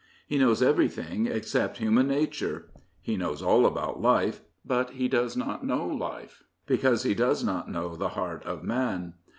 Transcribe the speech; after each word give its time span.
He 0.25 0.39
knows 0.39 0.63
everything 0.63 1.27
except 1.27 1.77
human 1.77 2.07
nature. 2.07 2.65
He 3.03 3.17
knows 3.17 3.43
all 3.43 3.67
about 3.67 4.01
life; 4.01 4.41
but 4.65 4.89
he 4.93 5.07
does 5.07 5.37
not 5.37 5.63
know 5.63 5.85
life, 5.85 6.41
because 6.65 7.03
he 7.03 7.13
does 7.13 7.43
not 7.43 7.69
know 7.69 7.95
the 7.95 8.09
heart 8.17 8.43
of 8.43 8.63
man. 8.63 9.13